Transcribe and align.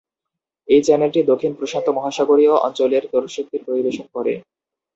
এই 0.67 0.81
চ্যানেলটি 0.83 1.19
এশিয়া 1.25 1.57
প্রশান্ত 1.59 1.87
মহাসাগরীয় 1.97 2.53
অঞ্চলের 2.67 3.03
দর্শকদের 3.15 3.61
পরিবেশন 3.67 4.05
করে। 4.15 4.33